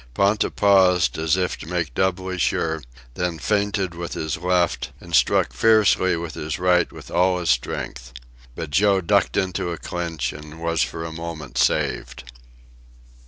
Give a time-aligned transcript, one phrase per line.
[0.15, 2.81] Ponta paused, as if to make doubly sure,
[3.13, 8.11] then feinted with his left and struck fiercely with his right with all his strength.
[8.55, 12.23] But Joe ducked into a clinch and was for a moment saved.